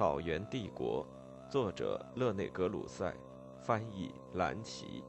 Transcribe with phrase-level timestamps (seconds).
[0.00, 1.06] 草原帝国》，
[1.52, 3.14] 作者勒内格鲁塞，
[3.62, 5.04] 翻译蓝奇。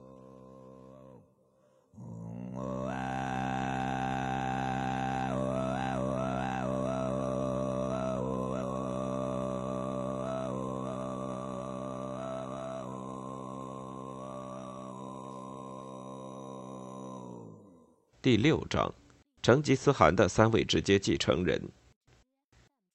[18.22, 18.94] 第六章，
[19.42, 21.72] 成吉思汗的三位直接继承人。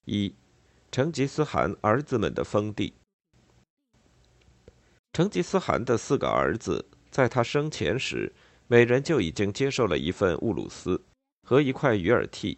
[0.05, 0.31] 一，
[0.97, 2.91] 成吉思汗儿子们的封地。
[5.13, 8.33] 成吉思汗的四个儿子，在他生前时，
[8.65, 10.99] 每人就已经接受了一份乌鲁斯
[11.43, 12.57] 和一块鱼尔替，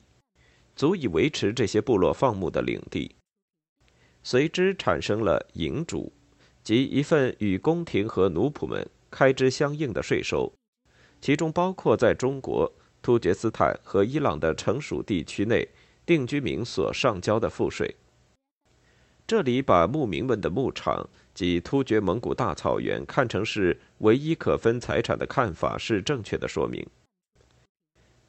[0.74, 3.14] 足以维持这些部落放牧的领地。
[4.24, 6.10] 随之产生了营主，
[6.64, 10.50] 即一份与宫廷和奴仆们开支相应的税收。
[11.20, 15.68] 其中包括在中国、突厥斯坦和伊朗的成熟地区内
[16.06, 17.94] 定居民所上交的赋税。
[19.30, 26.84] 这里把牧民们的牧场及突厥蒙古大草原看成是唯一可分财产的看法是正确的说明。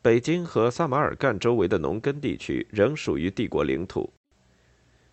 [0.02, 4.12] 北京和撒马尔干周围的农耕地区仍属于帝国领土。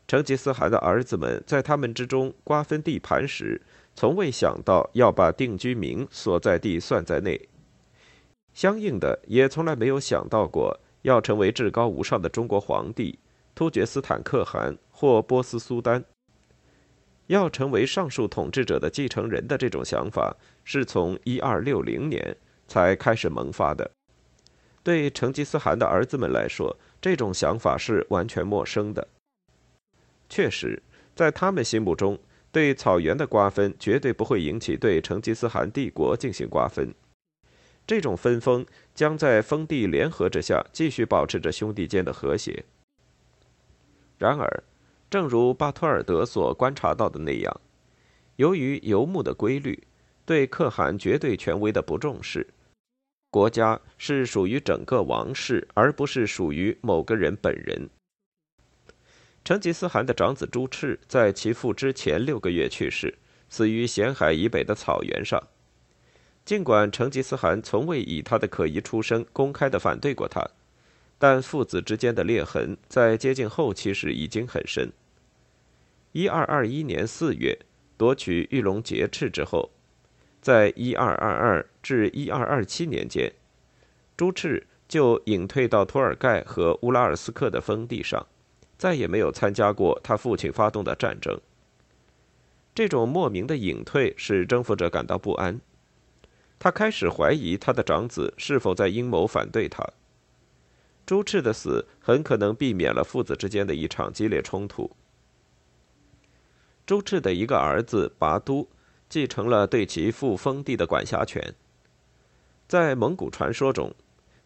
[0.09, 3.61] 成吉思汗的儿子们在他们之中瓜分地盘时，
[3.95, 7.47] 从未想到要把定居民所在地算在内。
[8.53, 13.17] 相应的，也从来没有想到过要成为至高无上的中国皇帝、
[13.57, 16.05] 突厥斯坦可汗或波斯苏丹。
[17.25, 23.89] 要成为上述统治者的继承人的这种想法，是从一二六零年才开始萌发的。
[24.83, 29.07] 对成吉思汗的儿子们来说，这种想法是完全陌生的。
[30.29, 30.83] 确实，
[31.15, 32.19] 在他们心目中，
[32.51, 36.93] 对草原的瓜分绝对不会引起对成吉思汗帝国进行瓜分。
[37.87, 38.63] 这种分封
[38.93, 42.63] 将在封地联合之下继续保持着兄弟间的和谐。
[44.17, 44.63] 然而，
[45.09, 47.61] 正如巴托尔德所观察到的那样，
[48.37, 49.83] 由于游牧的规律，
[50.25, 52.47] 对可汗绝对权威的不重视，
[53.29, 57.89] 国家是属于整个王室，而不是属于某个人本人。
[59.45, 63.17] 成吉思汗的长子朱赤在其父之前六个月去世，
[63.49, 65.41] 死于咸海以北的草原上。
[66.43, 70.45] 尽管成吉思汗从未以他的可疑出身公开的反对过他，
[71.19, 74.91] 但父子之间的裂痕在接近后期时已经很深。
[76.11, 77.57] 一二二一年四月
[77.97, 79.71] 夺取玉龙节赤之后，
[80.41, 83.31] 在一二二二至一二二七年间，
[84.15, 88.25] 朱赤就隐退到托尔盖和乌拉尔斯克的封地上，
[88.77, 91.39] 再也没有参加过他父亲发动的战争。
[92.73, 95.59] 这种莫名的隐退使征服者感到不安。
[96.59, 99.83] 他开始怀疑他的长子是否在阴谋反对他。
[101.07, 104.91] 朱赤的死很可能避免了父子之间的一场激烈冲突。
[106.85, 108.67] 朱赤的一个儿子拔都
[109.07, 111.55] 继承了对其父封地的管辖权。
[112.67, 113.95] 在蒙古传说中，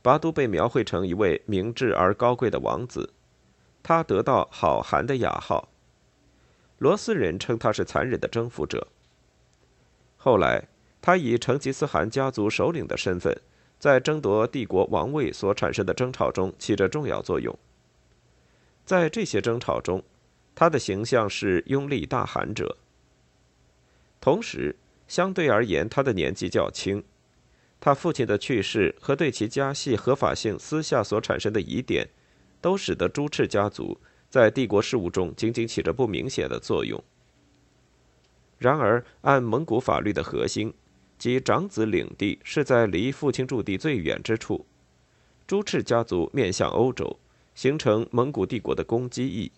[0.03, 3.11] 拔都被描绘成一位明智而高贵的王子，
[3.81, 5.67] 他得到“好汉”的雅号。
[6.77, 8.87] 罗斯人称他是残忍的征服者。
[10.15, 10.67] 后来。
[11.03, 13.35] 他以成吉思汗家族首领的身份，
[13.81, 17.57] 在争夺帝国王位所产生的争吵中起着重要作用。
[18.85, 20.03] 在这些争吵中，
[20.53, 22.77] 他的形象是拥立大汗者。
[24.19, 24.75] 同时，
[25.07, 27.03] 相对而言，他的年纪较轻。
[27.79, 32.07] 他父亲的去世和对其家系合法性私下所产生的疑点，
[32.61, 33.99] 都使得朱赤家族
[34.29, 37.03] 在帝国事务中仅仅起着不明显的作用。
[38.59, 40.71] 然而，按蒙古法律的核心。
[41.21, 44.65] 及长子领地是在离父亲驻地最远之处，
[45.45, 47.19] 朱赤家族面向欧洲，
[47.53, 49.51] 形成蒙古帝国的攻击翼。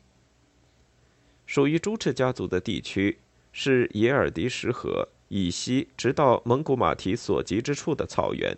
[1.46, 3.18] 属于朱赤家族的地区
[3.54, 8.58] 是耶尔迪什河以西，直到蒙古马蹄所及之处的草原，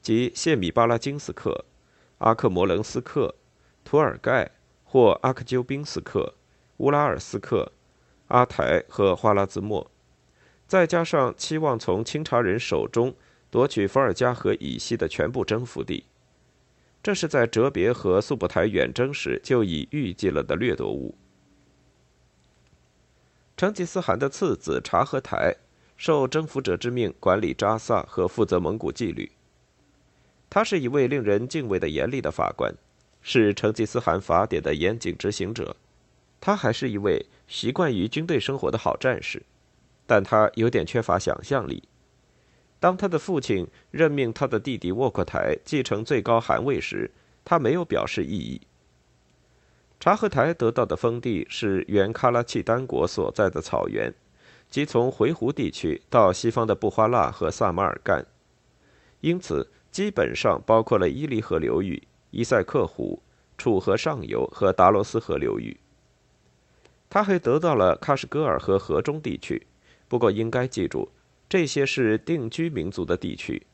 [0.00, 1.66] 即谢米巴拉金斯克、
[2.16, 3.34] 阿克摩棱斯克、
[3.84, 4.50] 图尔盖
[4.84, 6.32] 或阿克鸠宾斯克、
[6.78, 7.70] 乌拉尔斯克、
[8.28, 9.91] 阿台和花拉兹莫。
[10.72, 13.14] 再加上期望从清查人手中
[13.50, 16.06] 夺取伏尔加河以西的全部征服地，
[17.02, 21.14] 这是在哲别和速不台远征时就已预计了的掠夺物。
[23.54, 25.54] 成吉思汗的次子察合台
[25.98, 29.30] 受征服者之命管理扎萨和负责蒙古纪律。
[30.48, 32.74] 他是一位令人敬畏的严厉的法官，
[33.20, 35.76] 是成吉思汗法典的严谨执行者。
[36.40, 39.42] 他还是一位习惯于军队生活的好战士。
[40.12, 41.82] 但他有点缺乏想象力。
[42.78, 47.10] 当他的父亲任命他的弟弟沃阔台继承最高汗位时，
[47.46, 48.60] 他没有表示异议。
[49.98, 54.12] 察合台得到的封地是原喀拉契丹国所在的草原，
[54.68, 58.26] 即从回鹘地区到西方的布哈拉和萨马尔干，
[59.22, 63.22] 因此基本上包括了伊犁河流域、伊塞克湖、
[63.56, 65.74] 楚河上游和达罗斯河流域。
[67.08, 69.66] 他还得到了喀什噶尔和河中地区，
[70.12, 71.08] 不过应该记住，
[71.48, 73.66] 这些是定居民族的地区。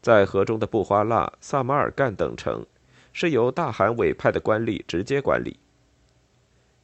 [0.00, 2.66] 在河中的布花剌、萨马尔干等城，
[3.12, 5.60] 是由大汗委派的官吏直接管理。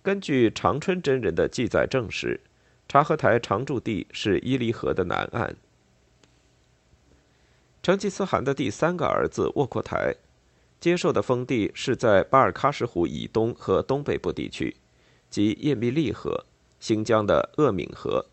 [0.00, 2.40] 根据长春真人的记载证实，
[2.86, 5.56] 察合台常驻地是伊犁河的南岸。
[7.82, 10.14] 成吉思汗的第三个儿子窝阔台，
[10.78, 14.76] 接受的封地是在巴尔喀什湖以东和东北部地区。
[15.28, 16.46] 即叶密利河、
[16.78, 18.25] 新疆的鄂敏河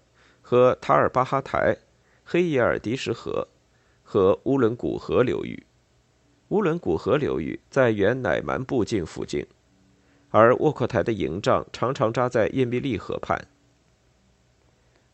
[0.48, 1.76] 和塔尔巴哈台、
[2.24, 3.48] 黑耶尔迪什河
[4.04, 5.66] 和乌伦古河流域。
[6.50, 9.48] 乌伦古河流域在原乃蛮部境附近，
[10.30, 13.48] 而沃阔台的营帐常常扎在叶密利河畔。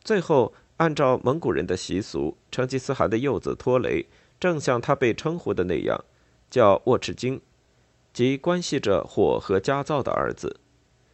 [0.03, 4.05] 最后，按照蒙古人的习俗，成吉思汗的幼子托雷
[4.37, 6.03] 正像他被称呼的那样，
[6.49, 7.39] 叫沃赤金，
[8.11, 10.59] 即关系着火和家造的儿子。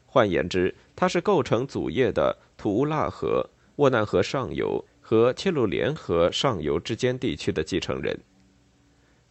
[0.07, 8.19] 换言之，他是构成祖业的图拉河、沃难河上游和切鲁连河上游之间地区的继承人。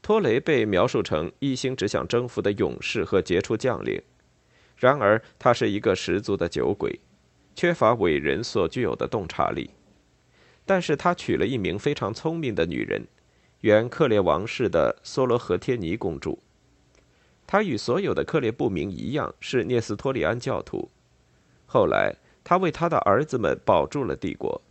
[0.02, 4.00] 托雷被描述成一心只想征服的勇士和杰出将领，
[4.76, 7.00] 然而他是一个十足的酒鬼，
[7.54, 9.70] 缺乏伟人所具有的洞察力。
[10.64, 13.06] 但是他娶了一名非常聪明的女人，
[13.60, 16.38] 原克烈王室的梭罗和天尼公主。
[17.46, 20.90] 他与所有的克烈部民一样是聂斯托利安教徒。
[21.66, 22.14] 后来，
[22.48, 24.62] 他为他的儿子们保住了帝国。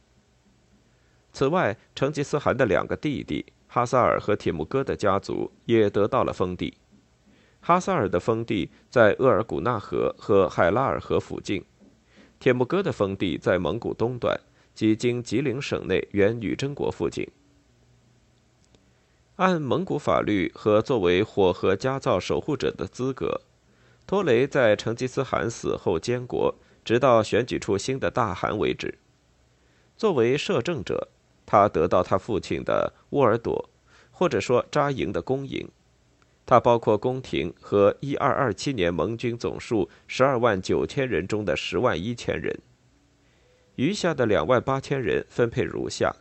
[1.33, 6.77] 此外，成吉思汗的两个弟弟哈萨尔和铁木哥的家族也得到了封地。
[7.60, 11.66] 哈萨尔的封地在额尔古纳河和海拉尔河附近，
[12.39, 14.39] 铁木哥的封地在蒙古东端，
[14.74, 17.27] 即今吉林省内原女真国附近。
[19.36, 23.42] 按蒙古法律和作为火河家造守护者的资格，
[24.07, 28.97] 托雷在成吉思汗死后监国，直到选举出新的大汗为止。
[29.97, 31.09] 作为摄政者，
[31.45, 33.69] 他得到他父亲的沃尔朵，
[34.11, 35.67] 或者说扎营的公营。
[36.45, 42.55] 他包括宫廷和1227年盟军总数12万九千人中的10万一千人。
[43.77, 46.15] 余下的2万八千人分配如下。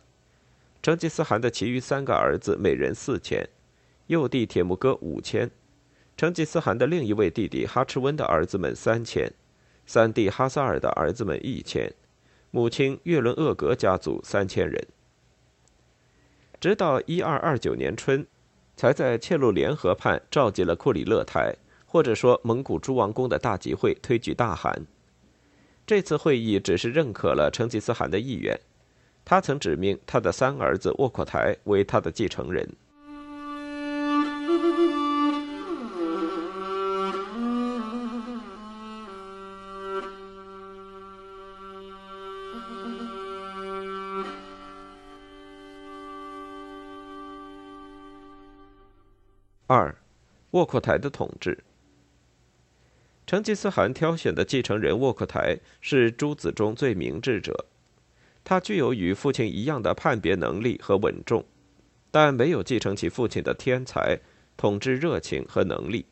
[0.81, 3.47] 成吉思汗的其余三个儿子每人四千，
[4.07, 5.49] 幼弟铁木哥五千，
[6.15, 9.31] 成吉思汗的另一位弟弟哈赤温的儿子们三千，
[9.85, 11.93] 三弟哈萨尔的儿子们一千，
[12.51, 14.87] 母亲月伦鄂格家族三千人。
[16.59, 18.25] 直到一二二九年春，
[18.75, 21.55] 才在切鲁连河畔召集了库里勒台，
[21.85, 24.85] 或者说蒙古诸王宫的大集会，推举大汗。
[25.85, 28.59] 这次会议只是认可了成吉思汗的意愿。
[29.23, 32.67] 他曾指命他的三儿子沃阔台为他的继承人。
[49.67, 49.95] 二，
[50.51, 51.63] 沃阔台的统治。
[53.25, 57.65] 成吉思汗挑选的继承人沃阔台是诸子中最明智者。
[58.43, 61.43] 他具有与父亲一样的判别能力和稳重，
[62.11, 64.19] 但没有继承其父亲的天才、
[64.55, 66.05] 统治热情和能力。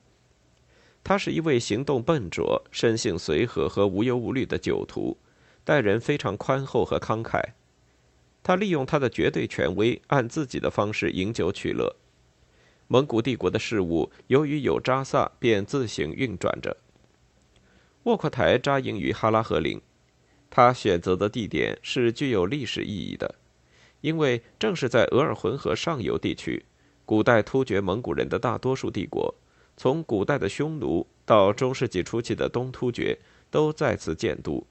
[1.04, 5.16] 他是一位行动笨拙、生性随和和无忧无虑的酒徒，
[5.64, 7.40] 待人非常宽厚和慷慨。
[8.42, 11.96] 他利用他的绝对权威，按自己的方式饮酒取乐。
[12.88, 16.78] 蒙古帝国的事务由于有扎萨，便自行运转着。
[18.04, 19.82] 沃阔台扎营于哈拉和林。
[20.50, 23.34] 他选择的地点是具有历史意义的，
[24.02, 26.64] 因为正是在额尔浑河上游地区，
[27.06, 29.34] 古代突厥蒙古人的大多数帝国，
[29.76, 33.18] 从古代的匈奴到中世纪初期的东突厥，
[33.50, 34.64] 都在此建都。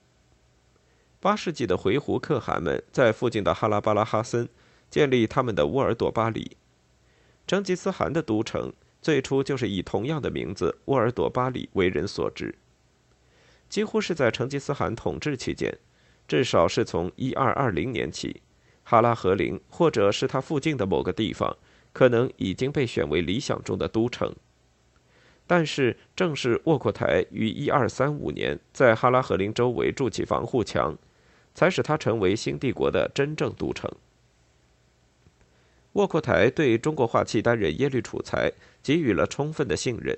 [1.19, 4.47] 八世纪的回鹘可汗们在附近的哈拉巴拉哈森
[4.89, 6.55] 建立他们的乌尔朵巴里。
[7.45, 8.71] 成吉思汗的都城
[9.01, 12.55] 最初就是以同样的名字沃尔朵巴里为人所知。
[13.69, 15.77] 几乎是在成吉思汗统治期间，
[16.27, 18.41] 至少是从一二二零年起，
[18.83, 21.57] 哈拉和林或者是他附近的某个地方，
[21.91, 24.33] 可能已经被选为理想中的都城。
[25.45, 30.95] 但是，正是沃阔台于一二三五年在哈拉和林周围筑起防护墙，
[31.53, 33.91] 才使它成为新帝国的真正都城。
[35.93, 40.17] 沃阔台对中国化契丹人耶律楚材给予了充分的信任。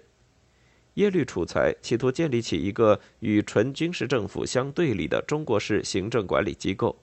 [0.94, 6.98] 耶律楚材企图建立起一个与纯军事政府相对立的中国式行政管理机构。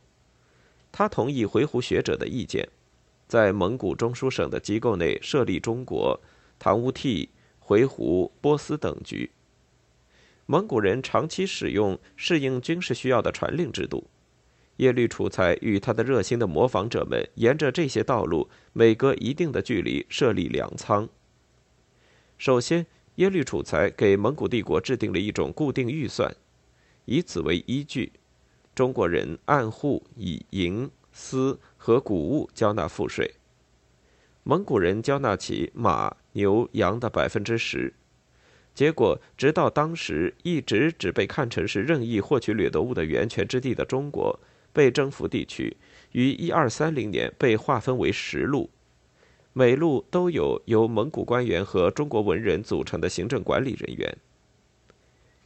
[0.90, 2.66] 他同意回鹘学者的意见，
[3.28, 6.18] 在蒙古中书省的机构内设立中国、
[6.58, 9.30] 唐乌替、回鹘、波斯等局。
[10.46, 14.08] 蒙古人长期使用适应军事需要的传令制度。
[14.82, 21.08] 耶律楚材与他的热心的模仿者们沿着这些道路，每隔一定的距离设立粮仓。
[22.36, 22.84] 首先，
[23.14, 26.34] 耶律楚材给蒙古帝国制定了一种固定预算，
[27.04, 28.10] 以此为依据，
[28.74, 33.36] 中国人按户以银、丝和谷物交纳赋税，
[34.42, 37.94] 蒙古人交纳起马、牛、羊的百分之十。
[38.74, 44.40] 结果，直到当时一直只被看成是任意获取掠夺物的源泉之地的中国。
[44.72, 45.76] 被征服地区
[46.12, 48.70] 于一二三零年被划分为十路，
[49.52, 54.16] 每路都有由蒙古官员和中国文人组成的行政管理人员。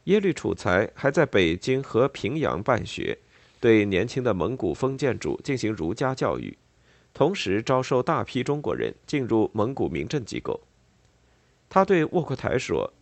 [0.04, 3.18] 耶律楚材还在北京和平阳办学，
[3.58, 6.56] 对年轻的蒙古封建主进行儒家教育，
[7.12, 10.60] 同时招收大批中国人进入蒙古民政机构。
[11.68, 12.92] 他对窝阔台说：“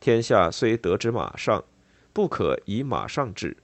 [0.00, 1.62] 天下虽得之马上，
[2.14, 3.54] 不可以马上治。”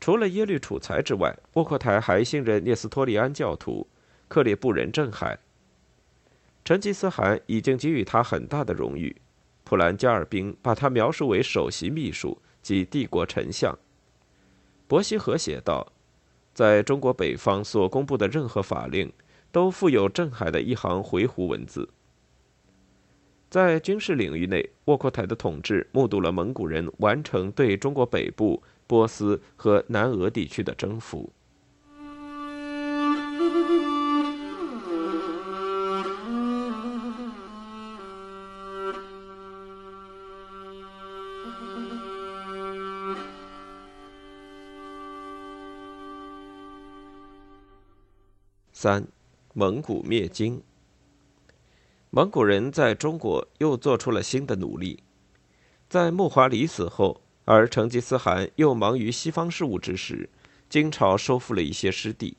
[0.00, 3.86] 除了耶律楚材之外，窝阔台还信任聂斯托利安教徒
[4.28, 5.38] 克烈布人镇海。
[6.64, 9.14] 成吉思汗已经给予他很大的荣誉，
[9.62, 13.78] 普兰加尔宾把他描述为首席秘书及帝国丞相。
[14.88, 15.92] 伯希和写道，
[16.54, 19.12] 在中国北方所公布的任何法令，
[19.52, 21.88] 都附有镇海的一行回鹘文字。
[23.50, 28.62] 在军事领域内，窝阔台的统治目睹了蒙古人完成对中国北部。
[28.90, 31.32] 波斯和南俄地区的征服。
[48.72, 49.06] 三，
[49.54, 50.60] 蒙古灭金。
[52.10, 55.04] 蒙古人在中国又做出了新的努力，
[55.88, 57.20] 在木华黎死后。
[57.52, 60.28] 而成吉思汗又忙于西方事务之时，
[60.68, 62.36] 金朝收复了一些失地。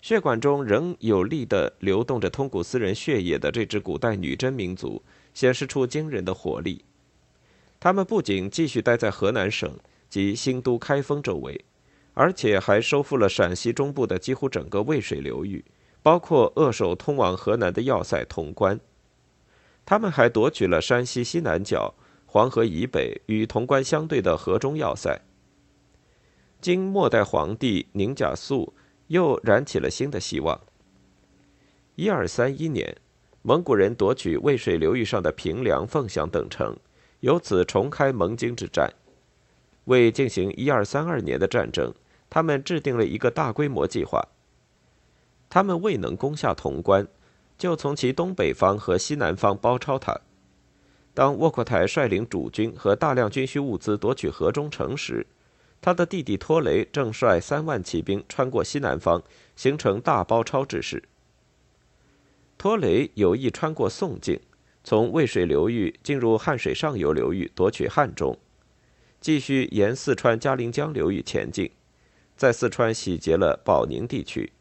[0.00, 5.02] 血管中仍有力地流动着通古斯人血液的这支古代女真民族，
[5.34, 6.82] 显示出惊人的活力。
[7.78, 11.62] 他们不仅继续待在河南省及新都开封周围，
[12.14, 15.62] 而且还收复了陕西中部的几乎整个渭水流域，
[16.02, 18.80] 包括扼守通往河南的要塞潼关。
[19.84, 21.92] 他们还夺取了山西西南角。
[22.26, 25.22] 黄河以北与潼关相对的河中要塞。
[26.60, 28.74] 经末代皇帝宁贾肃
[29.06, 30.60] 又燃起了新的希望。
[31.94, 32.96] 一二三一年，
[33.42, 36.76] 蒙古人夺取渭水流域上的平凉、凤翔等城，
[37.20, 38.92] 由此重开蒙金之战。
[39.84, 41.94] 为进行一二三二年的战争，
[42.28, 44.26] 他们制定了一个大规模计划。
[45.48, 47.06] 他们未能攻下潼关，
[47.56, 50.20] 就从其东北方和西南方包抄它。
[51.16, 55.26] 当窝阔台率领主军和大量军需物资夺取河中城时，
[55.80, 59.22] 他的弟弟托雷正率三万骑兵穿过西南方，
[59.56, 61.02] 形成大包抄之势。
[62.58, 64.38] 托雷有意穿过宋境，
[64.84, 68.38] 从渭水流域进入汉水上游流域夺取汉中，
[69.18, 71.70] 继续沿四川嘉陵江流域前进，
[72.36, 74.52] 在四川洗劫了保宁地区，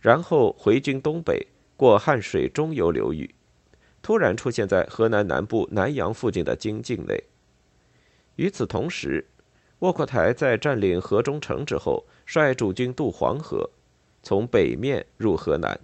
[0.00, 3.34] 然后回军东北，过汉水中游流域。
[4.02, 7.22] 突然出现在河南南部南阳附近的京境内。
[8.36, 9.26] 与此同时，
[9.80, 13.68] 窝阔台在占领河中城之后，率主军渡黄河，
[14.22, 15.78] 从北面入河南。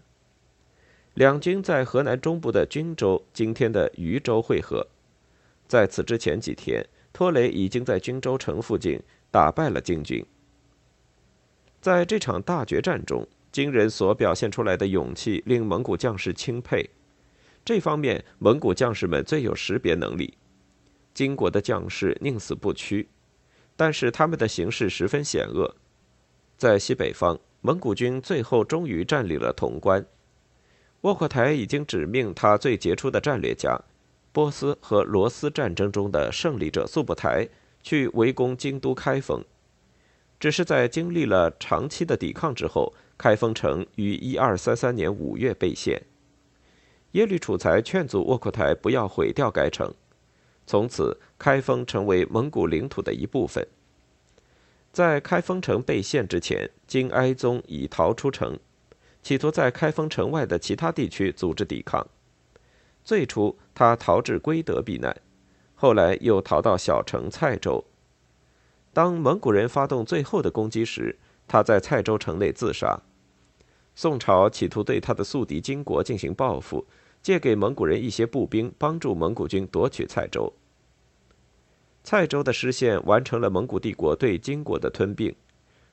[1.14, 4.86] 两军在河南中部的均州（今天的禹州）会合。
[5.68, 10.24] 在此之前几天，托雷已经在均州城附近打败了金军。
[11.80, 16.90] 在这场大决战中，金人所表现出来的勇气令蒙古将士钦佩。
[17.64, 20.36] 这方面，蒙古将士们最有识别能力。
[21.14, 23.08] 金国的将士宁死不屈，
[23.74, 25.74] 但是他们的形势十分险恶。
[26.58, 30.04] 在西北方，蒙古军最后终于占领了潼关。
[31.00, 33.80] 窝阔台已经指命他最杰出的战略家，
[34.32, 37.48] 波斯和罗斯战争中的胜利者速不台
[37.82, 39.42] 去围攻京都开封。
[40.38, 46.02] 只是在经历了长期的抵抗之后，开封城于一二三三年五月被陷。
[47.14, 49.94] 耶律楚材劝阻窝阔台不要毁掉该城，
[50.66, 53.64] 从此开封成为蒙古领土的一部分。
[54.92, 58.58] 在开封城被陷之前，金哀宗已逃出城，
[59.22, 62.04] 企图在开封城外的其他地区组织抵抗。
[63.04, 65.16] 最初，他逃至归德避难，
[65.76, 67.84] 后来又逃到小城蔡州。
[68.92, 71.16] 当蒙古人发动最后的攻击时，
[71.46, 73.00] 他在蔡州城内自杀。
[73.94, 76.84] 宋朝企图对他的宿敌金国进行报复，
[77.24, 80.52] 借给蒙古人一些步兵，帮助蒙古军夺取蔡州。
[82.02, 85.34] 蔡州的失陷完成了蒙古帝国对金国的吞并，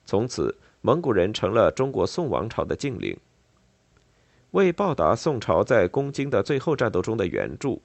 [0.03, 3.17] 从此蒙古人成了中国宋王朝的禁令。
[4.51, 7.81] 为报答宋朝在攻金的最后战斗中的援助，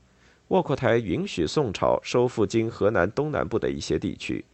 [0.48, 4.44] 窝阔台允许宋朝收复今河南东南部的一些地区。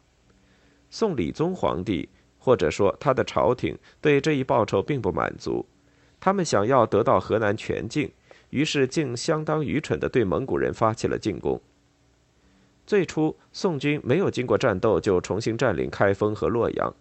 [0.90, 2.06] 宋理宗皇帝
[2.38, 5.64] 或者说他的朝廷对这一报酬并不满足，
[6.20, 8.12] 他们想要得到河南全境，
[8.52, 11.58] 于是竟相当愚蠢地对蒙古人发起了进攻。
[12.86, 16.94] 最初，宋军没有经过战斗就重新占领开封和洛阳，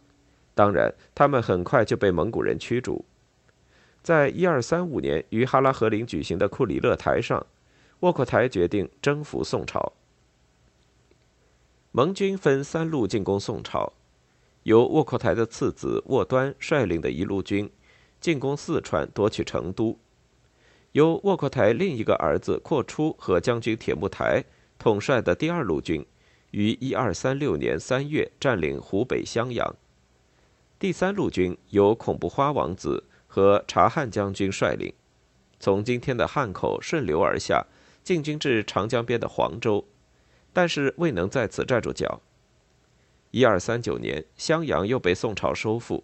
[0.56, 3.04] 当然，他们很快就被蒙古人驱逐。
[4.02, 7.46] 在一二三五年于哈拉和林举行的库里勒台上，
[8.00, 9.92] 窝阔台决定征服宋朝。
[11.92, 13.92] 蒙军分三路进攻宋朝，
[14.64, 17.70] 由窝阔台的次子沃端率领的一路军
[18.22, 19.98] 进攻四川，夺取成都；
[20.92, 24.44] 由窝阔台另一个儿子阔出和将军铁木台
[24.78, 26.06] 统帅的第二路军
[26.52, 29.76] 于一二三六年三月占领湖北襄阳；
[30.78, 33.06] 第三路军由恐怖花王子。
[33.34, 34.94] 和察罕将军率领，
[35.58, 37.66] 从今天的汉口顺流而下，
[38.04, 39.86] 进军至长江边的黄州，
[40.52, 42.20] 但是未能在此站住脚。
[43.30, 46.04] 一二三九年，襄阳又被宋朝收复。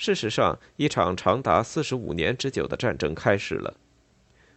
[0.00, 3.76] 事实上，一场长达四十五年之久的战争开始了。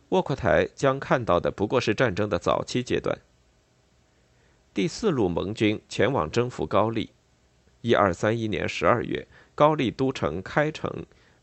[0.08, 3.20] 沃克台将看到的不过是战争的早期阶段。
[4.74, 7.10] 第四路盟军前往征服高丽。
[7.82, 10.90] 一二三一年十二月，高丽都城开城。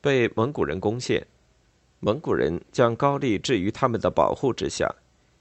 [0.01, 1.27] 被蒙古人攻陷，
[1.99, 4.91] 蒙古人将高丽置于他们的保护之下，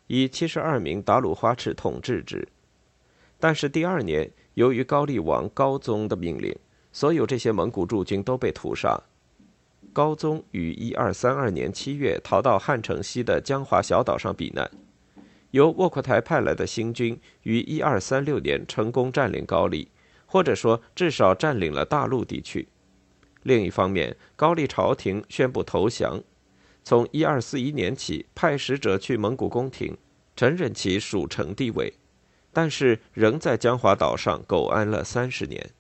[0.08, 2.45] 以七十二名达鲁花赤统治之。
[3.39, 6.54] 但是第二年，由于高丽王高宗的命令，
[6.91, 9.02] 所有这些蒙古驻军都被屠杀。
[9.93, 14.69] 高宗于一二三二年七月逃到汉城西的江华小岛上避难。
[15.52, 19.89] 由窝阔台派来的新军于一二三六年成功占领高丽，
[20.28, 22.67] 或者说至少占领了大陆地区。
[23.41, 26.21] 另一方面，高丽朝廷宣布投降，
[26.84, 29.97] 从一二四一年起派使者去蒙古宫廷，
[30.36, 31.93] 承认其属城地位，
[32.54, 35.71] 但是仍在江华岛上苟安了三十年。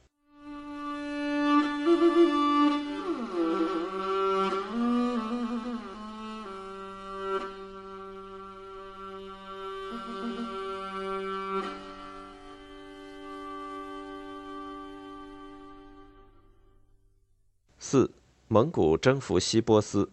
[17.89, 18.11] 四，
[18.47, 20.11] 蒙古征服西波斯。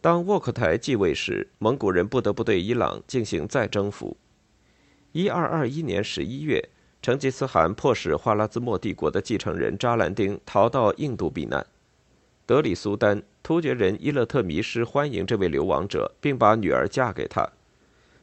[0.00, 4.16] 当沃克台继位时，蒙古人不得不对伊朗进行再征服。
[5.10, 6.68] 一二二一年十一月，
[7.02, 11.66] 成吉思汗迫使花剌子模帝国的继承人扎兰丁逃到印度避难。
[12.46, 17.50] 德里苏丹突厥人伊勒特迷失欢迎这位流亡者，并把女儿嫁给他，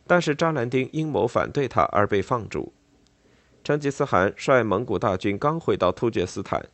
[0.07, 2.71] 但是扎兰丁阴谋反对他而被放逐。
[3.61, 6.65] 成吉思汗率蒙古大军刚回到突厥斯坦。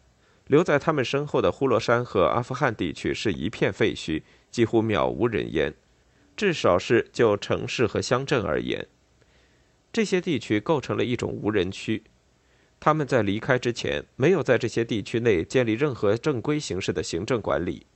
[0.48, 5.74] 留在他们身后的呼罗珊和阿富汗地区是一片废墟，几乎渺无人烟。
[6.36, 8.88] 至少是就城市和乡镇而言，
[9.92, 12.04] 这些地区构成了一种无人区。
[12.80, 17.88] 他们在离开之前，没有在这些地区内建立任何正规形式的行政管理。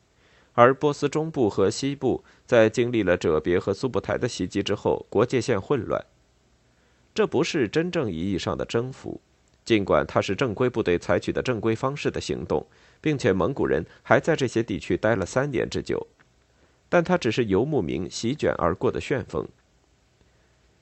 [0.54, 6.04] 而波斯中部和西部在经历了哲别和苏布台的袭击之后，国界线混乱。
[7.14, 9.22] 这不是真正意义上的征服。
[9.72, 12.68] 尽管它是正规部队采取的正规方式的行动，
[13.00, 16.06] 并且蒙古人还在这些地区待了三年之久，
[16.90, 19.48] 但它只是游牧民席卷而过的旋风。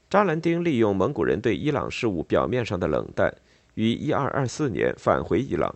[0.10, 3.32] 扎兰丁利用蒙古人对伊朗事务表面上的冷淡，
[3.76, 5.76] 于一二二四年返回伊朗。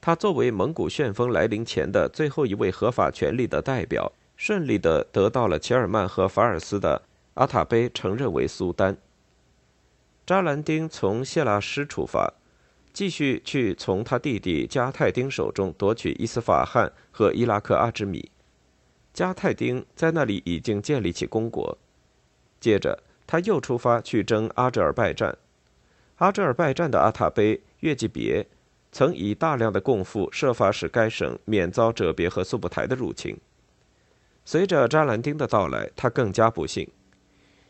[0.00, 7.02] 他作为蒙古旋风来临前的最后一位合法权力的代表，顺利地得到了齐尔曼和法尔斯的
[7.34, 8.96] 阿塔碑承认为苏丹。
[10.32, 12.32] 扎兰丁从谢拉什出发，
[12.90, 18.30] 继续去从他弟弟加泰丁手中夺取伊斯法罕和伊拉克阿芝米。
[19.12, 21.76] 加泰丁在那里已经建立起公国。
[22.58, 25.36] 接着，他又出发去征阿哲尔拜占。
[26.16, 28.46] 阿哲尔拜占的阿塔碑月季别
[28.90, 33.36] 曾以大量的贡赋设法使该省免遭哲别和苏布台的入侵。
[34.46, 36.88] 随着扎兰丁的到来，他更加不幸。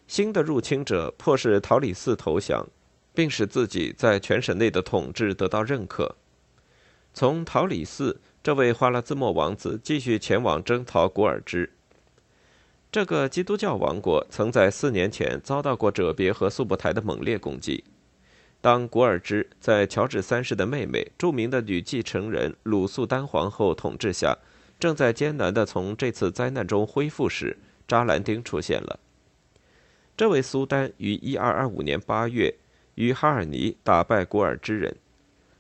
[0.06, 2.66] 新的入侵者迫使陶里寺投降，
[3.14, 6.16] 并使自己在全省内的统治得到认可。
[7.14, 11.70] 从陶里寺，这位花剌子模王子继续前往征讨古尔支。
[12.90, 17.84] 这个基督教王国曾在四年前遭到过哲别和速不台的猛烈攻击。
[18.60, 24.36] 当古尔支在乔治三世的妹妹、著名的女继承人鲁素丹皇后统治下，
[24.78, 27.56] 正在艰难地从这次灾难中恢复时，
[27.88, 29.00] 扎兰丁出现了。
[30.22, 32.54] 这位苏丹于1225年8月
[32.94, 34.94] 于哈尔尼打败古尔支人，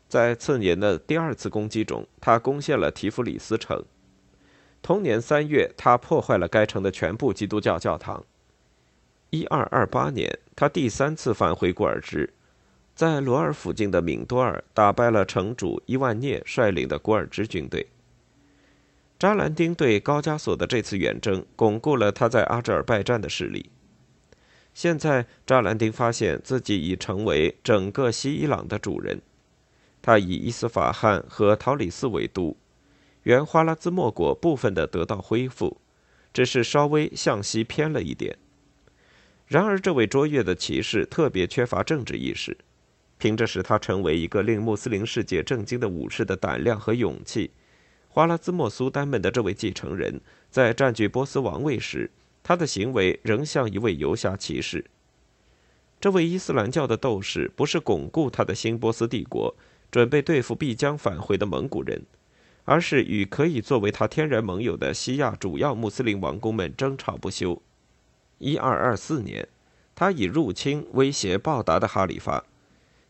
[0.08, 3.84] 在次年的第二次攻击中，他攻陷了提夫里斯城。
[4.80, 8.24] 同年三月，他破坏了该城的全部基督教教堂。
[9.30, 12.32] 一二二八年，他第三次返回古尔支，
[12.94, 17.84] 在罗尔附近的敏多尔打败了城主伊万涅率领的古尔支军队。
[19.18, 23.68] 扎兰丁对高加索的这次远征，巩固了他在阿扎尔拜占的势力。
[24.74, 29.20] 现在，扎兰丁发现自己已成为整个西伊朗的主人。
[30.00, 32.56] 他以伊斯法罕和陶里斯为都。
[33.24, 35.80] 原花拉兹莫国部分的得到恢复，
[36.32, 38.36] 只是稍微向西偏了一点。
[39.46, 42.56] 然而，这位卓越的骑士特别缺乏政治意识。
[43.18, 47.52] 凭着使他成为一个令穆斯林世界震惊的武士的胆量和勇气，
[48.08, 52.10] 花拉兹莫苏丹们的这位继承人，在占据波斯王位时，
[52.42, 54.84] 他的行为仍像一位游侠骑士。
[56.00, 59.54] 这位伊斯兰教的斗士不是巩固他的新波斯帝国，
[59.90, 62.02] 准备对付必将返回的蒙古人。
[62.64, 67.60] 而是与可以作为他天然盟友的西亚主要穆斯林王公们争吵不休。
[68.38, 69.48] 一二二四年，
[69.96, 72.44] 他以入侵威胁报答的哈里发；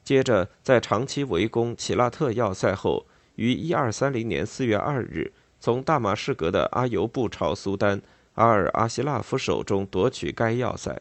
[0.02, 3.04] 接着，在长期围攻齐拉特要塞后，
[3.36, 8.00] 于一二三零年四月二日从大马士革的阿尤布朝苏丹
[8.34, 11.00] 阿尔阿希拉夫手中夺取该要塞。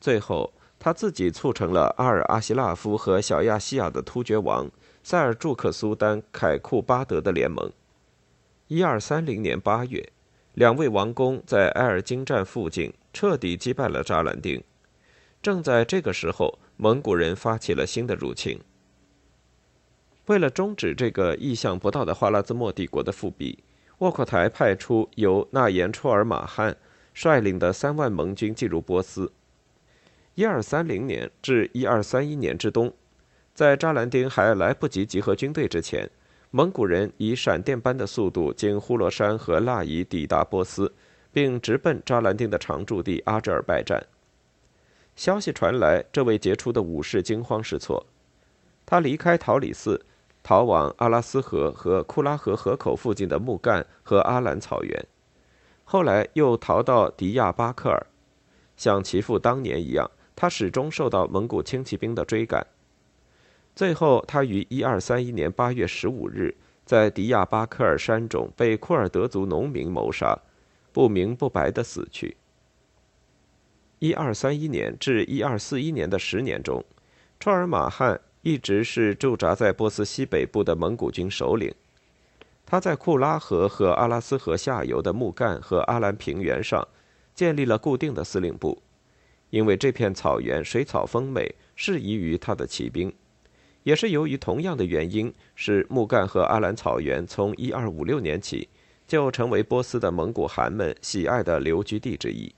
[0.00, 4.70] 最后，他自己促成了阿尔阿希拉夫和小亚细亚的突厥王。
[5.02, 7.72] 塞尔柱克苏丹凯库巴德的联盟。
[8.68, 10.12] 一二三零年八月，
[10.52, 14.62] 两位王公在埃尔金站附近彻底击败了扎兰丁。
[15.40, 18.60] 正在这个时候，蒙古人发起了新的入侵。
[20.26, 23.64] 为了终止这个意想不到的花剌子模帝国的复辟，
[24.00, 26.74] 沃阔台派出由纳延绰尔马汉
[27.12, 29.30] 率领的三万盟军进入波斯。
[30.34, 32.90] 一二三零年至一二三一年之冬。
[33.52, 36.08] 在扎兰丁还来不及集合军队之前，
[36.50, 40.90] 蒙古人以闪电般的速度经呼罗珊和腊夷抵达波斯，
[41.30, 44.02] 并直奔扎兰丁的常驻地阿扎尔拜占。
[45.14, 48.06] 消息传来，这位杰出的武士惊慌失措，
[48.86, 50.00] 他离开桃李寺，
[50.42, 55.06] 逃往阿拉斯河和库拉河河口附近的木干和阿兰草原，
[55.84, 58.06] 后来又逃到迪亚巴克尔。
[58.76, 62.66] 像其父当年一样，他始终受到蒙古轻骑兵的追赶。
[63.76, 70.38] 最后，他于一二三一年八月十五日在迪亚巴克尔山中被库尔德族农民谋杀，
[70.92, 72.36] 不明不白的死去。
[73.98, 76.82] 一二三一年至一二四一年的十年中，
[77.38, 81.72] 绰尔马汉一直是驻扎在波斯西北部的蒙古军首领。
[82.64, 86.86] 他在库拉河和阿拉斯河下游的木干和阿兰平原上
[87.34, 88.80] 建立了固定的司令部，
[89.50, 93.12] 因为这片草原水草丰美，适宜于他的骑兵。
[93.82, 98.68] 也是由于同样的原因，使木干和阿兰草原从1256年起
[99.08, 102.54] 就成为波斯的蒙古汗们喜爱的留居地之一。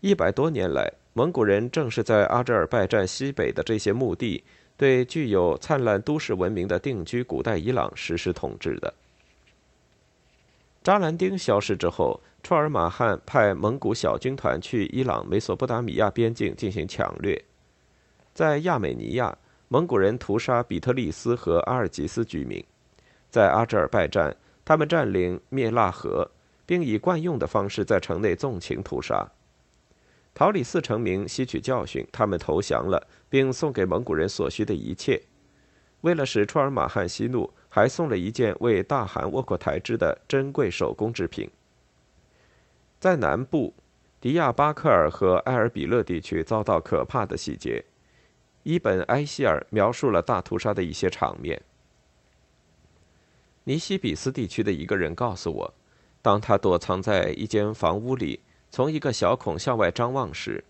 [0.00, 4.42] 一百多年来，蒙古人正是在阿扎尔拜占西北的这些墓地，
[4.76, 8.94] 对具有灿烂都市文明的定居古代伊朗实施统治的。
[10.82, 17.44] 扎兰丁消失之后，绰尔马汗派蒙古小军团去伊朗美索不达米亚边境进行抢掠，
[18.32, 19.36] 在亚美尼亚。
[19.72, 22.64] 蒙古人屠杀比特利斯和阿尔吉斯居民，
[23.28, 24.34] 在阿扎尔拜占，
[24.64, 26.28] 他们占领灭腊河，
[26.66, 29.30] 并以惯用的方式在城内纵情屠杀。
[30.32, 35.20] 陶里寺成名吸取教训，他们投降了，并送给蒙古人所需的一切。
[36.00, 41.50] 为了使绰尔马汗息怒，还送了一件为大汗窝阔台织的珍贵手工制品。
[42.98, 43.74] 在南部，
[44.20, 47.84] 迪亚巴克尔和埃尔比勒地区遭到可怕的细节。
[48.62, 51.60] 伊本·埃希尔描述了大屠杀的一些场面。
[53.64, 55.74] 尼西比斯地区的一个人告诉我，
[56.22, 60.64] 当他躲藏在一间房屋里，从一个小孔向外张望时，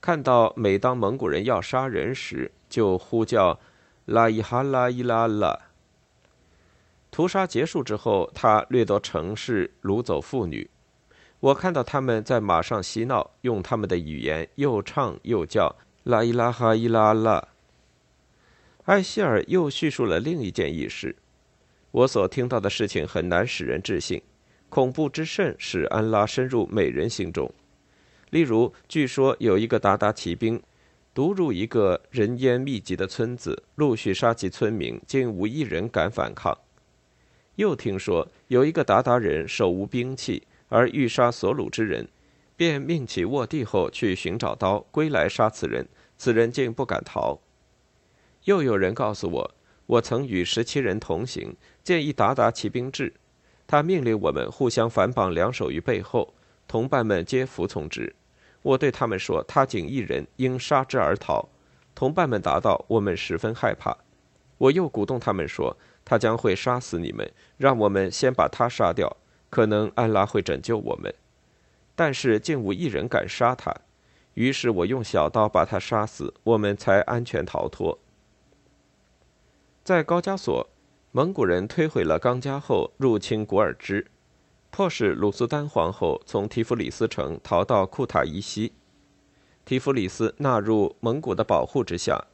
[0.00, 3.58] 看到每当蒙古人要杀人时，就呼叫
[4.06, 5.58] “拉伊哈拉伊拉拉”。
[7.10, 10.68] 屠杀结束之后，他掠夺城市，掳走妇女。
[11.38, 15.76] 我看到他们在马上嬉闹，用他们的语言又唱又叫。
[16.02, 17.48] 拉伊拉哈伊拉拉。
[18.84, 21.16] 艾希尔又叙述了另一件轶事。
[21.92, 24.20] 我所听到的事情很难使人置信。
[24.74, 27.48] 恐怖之甚使安拉深入美人心中。
[28.30, 30.60] 例如，据说有一个鞑靼骑兵
[31.14, 36.58] 独入一个人烟密集的村子，陆续杀其村民，竟无一人敢反抗。
[37.54, 42.08] 又听说有一个鞑靼人手无兵器，而欲杀所鲁之人，
[42.56, 47.38] 便命其卧地后去寻找刀，归来杀此人，此人竟不敢逃。
[48.42, 49.54] 又有人告诉我，
[49.86, 53.14] 我曾与十七人同行，见一鞑靼骑兵至，
[53.74, 56.32] 他命令我们互相反绑两手于背后，
[56.68, 58.14] 同伴们皆服从之。
[58.62, 61.48] 我对他们说：“他仅一人，应杀之而逃。”
[61.92, 63.98] 同伴们答道：“我们十分害怕。”
[64.58, 69.16] 我又鼓动他们说：“他将会杀死你们，让我们先把他杀掉，
[69.50, 71.12] 可能安拉会拯救我们。”
[71.96, 73.74] 但是竟无一人敢杀他。
[74.34, 77.98] 于是我用小刀把他杀死，我们才安全逃脱。
[79.82, 80.70] 在高加索，
[81.16, 84.04] 蒙古人推毁了刚加后，入侵古尔支。
[84.72, 88.72] 迫使鲁苏丹皇后从提夫里斯城逃到库塔伊西，
[89.64, 92.24] 提夫里斯纳入蒙古的保护之下。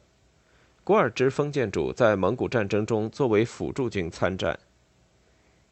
[0.83, 4.57] 古尔支封建主在蒙古战争中作为辅助军参战。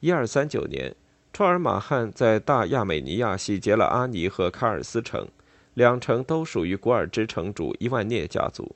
[0.01, 0.95] 一二三九年，
[1.33, 5.27] 绰尔马汗在大亚美尼亚洗劫了阿尼和卡尔斯城，
[5.73, 8.75] 两城都属于古尔支城主伊万涅家族。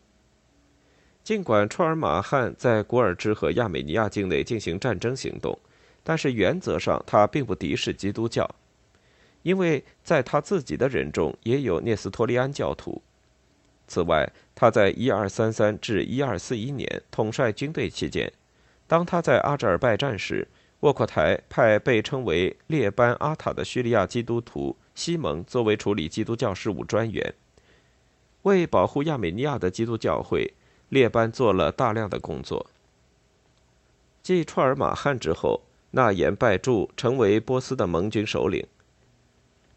[1.23, 5.57] 尽管绰尔马汗在古尔支和亚美尼亚境内进行战争行动。
[6.03, 8.45] 但是原则上，他并不敌视基督教，
[9.41, 13.01] 因为在他自己的人中也有聂斯托利安教徒。
[13.87, 18.29] 此外，他在1233至1241年统帅军队期间，
[18.85, 20.45] 当他在阿扎尔拜战时，
[20.81, 27.33] 沃阔台派被称为列班阿塔的叙利亚基督徒西蒙作为处理基督教事务专员，
[28.41, 30.53] 为保护亚美尼亚的基督教会，
[30.93, 32.67] 列班做了大量的工作。
[34.21, 35.61] 继绰尔马汗之后。
[35.95, 38.65] 纳言拜柱成为波斯的盟军首领。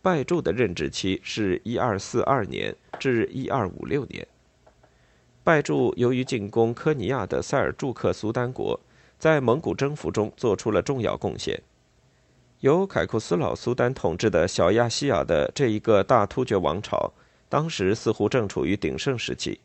[0.01, 4.27] 拜柱的任职期是一二四二年至一二五六年。
[5.45, 8.81] 拜柱由于进攻科尼亚的塞尔柱克苏丹国，
[9.19, 11.63] 在蒙古征服中做出了重要贡献。
[12.61, 17.13] 由凯库斯老苏丹统治的小亚细亚的这一个大突厥王朝，
[17.51, 19.61] 当时似乎正处于鼎盛时期。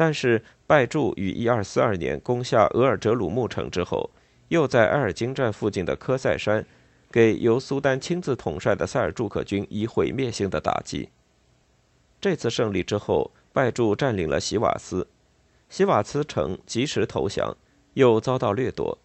[0.00, 4.08] 但是拜柱于一二四二年攻下额尔哲鲁木城之后。
[4.48, 6.64] 又在埃尔金站附近的科塞山，
[7.12, 11.10] 给由苏丹亲自统帅的塞尔柱克军以毁灭性的打击。
[12.18, 15.06] 这次胜利之后，拜柱占领了希瓦斯，
[15.68, 17.54] 希瓦斯城及时投降，
[17.92, 18.98] 又遭到掠夺。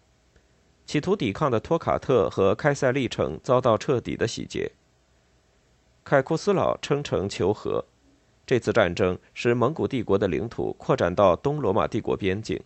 [0.86, 4.72] 企图抵抗的托卡特和开塞利城遭到彻底的洗劫。
[6.02, 7.84] 凯库斯老称城求和。
[8.46, 12.60] 这次战争使蒙古帝国的领土扩展到东罗马帝国边境。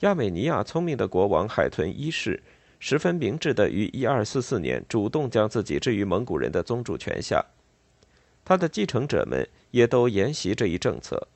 [0.00, 2.40] 亚美尼亚聪明的国王海豚一世，
[2.78, 7.44] 十分明智的于1244年主动将自己置于蒙古人的宗主权下，
[8.44, 11.28] 他的继承者们也都沿袭这一政策。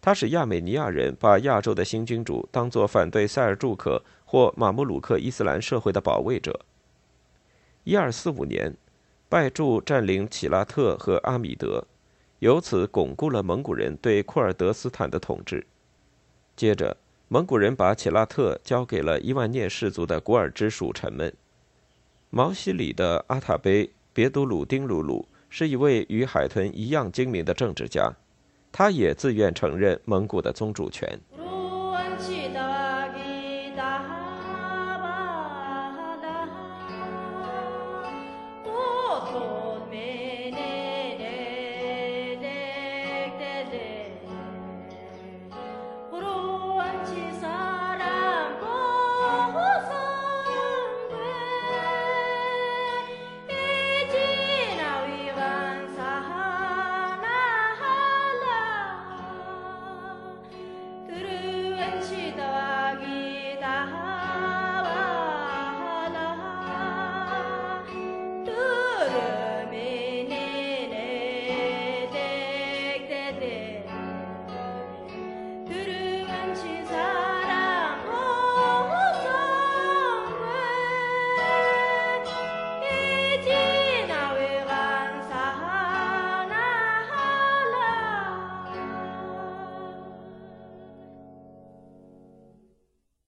[0.00, 6.58] 他使亚美尼亚人把亚洲的新君主当作反对塞尔柱克或马穆鲁克伊斯兰社会的保卫者。
[7.84, 8.76] 1245年，
[9.28, 11.86] 拜柱占领乞拉特和阿米德，
[12.40, 15.66] 由此巩固了蒙古人对库尔德斯坦的统治。
[16.54, 16.94] 接着。
[17.32, 21.32] 蒙古人把乞拉特交给了伊万涅氏族的古尔支属臣们。
[22.28, 28.12] 毛西里的阿塔贝别都鲁丁鲁鲁是一位与海豚一样精明的政治家，
[28.72, 31.20] 他也自愿承认蒙古的宗主权。